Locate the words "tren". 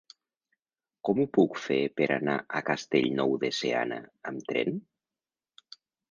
4.53-4.81